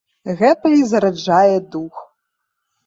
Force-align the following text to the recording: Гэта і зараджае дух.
Гэта 0.39 0.67
і 0.77 0.81
зараджае 0.93 1.57
дух. 1.77 2.05